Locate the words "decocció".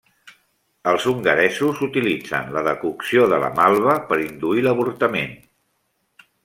2.71-3.29